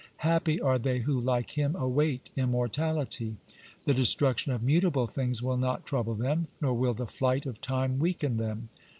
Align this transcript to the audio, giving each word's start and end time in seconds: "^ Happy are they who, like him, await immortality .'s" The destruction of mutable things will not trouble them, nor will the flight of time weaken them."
"^ 0.01 0.03
Happy 0.17 0.59
are 0.59 0.79
they 0.79 1.01
who, 1.01 1.21
like 1.21 1.51
him, 1.51 1.75
await 1.75 2.31
immortality 2.35 3.35
.'s" 3.47 3.53
The 3.85 3.93
destruction 3.93 4.51
of 4.51 4.63
mutable 4.63 5.05
things 5.05 5.43
will 5.43 5.57
not 5.57 5.85
trouble 5.85 6.15
them, 6.15 6.47
nor 6.59 6.73
will 6.73 6.95
the 6.95 7.05
flight 7.05 7.45
of 7.45 7.61
time 7.61 7.99
weaken 7.99 8.37
them." 8.37 8.69